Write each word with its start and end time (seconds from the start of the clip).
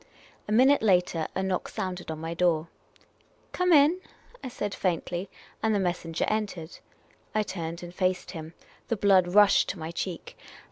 A 0.47 0.51
minute 0.51 0.81
later, 0.81 1.27
a 1.35 1.43
knock 1.43 1.67
sounded 1.67 2.09
on 2.09 2.17
my 2.17 2.33
door." 2.33 2.69
Come 3.51 3.71
ill!" 3.71 3.97
I 4.43 4.47
said, 4.49 4.73
faintly; 4.73 5.29
and 5.61 5.75
the 5.75 5.79
messenger 5.79 6.25
entered. 6.27 6.79
I 7.35 7.43
turned 7.43 7.83
and 7.83 7.93
faced 7.93 8.31
him. 8.31 8.55
The 8.87 8.97
l)lood 8.97 9.35
rushed 9.35 9.69
to 9.69 9.77
my 9.77 9.91
cheek. 9.91 10.35